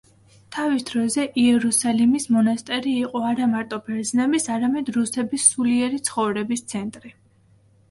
თავის 0.55 0.85
დროზე 0.85 1.25
იერუსალიმის 1.41 2.25
მონასტერი 2.37 2.95
იყო 3.03 3.21
არამარტო 3.33 3.81
ბერძნების, 3.91 4.49
არამედ 4.57 4.91
რუსების 4.99 5.47
სულიერი 5.53 6.03
ცხოვრების 6.11 6.69
ცენტრი. 6.75 7.17